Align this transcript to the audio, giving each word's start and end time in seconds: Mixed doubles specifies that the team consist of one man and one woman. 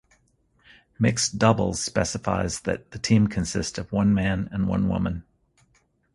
Mixed 0.97 1.37
doubles 1.37 1.79
specifies 1.79 2.61
that 2.61 2.89
the 2.89 2.97
team 2.97 3.27
consist 3.27 3.77
of 3.77 3.91
one 3.91 4.15
man 4.15 4.49
and 4.51 4.67
one 4.67 4.89
woman. 4.89 5.25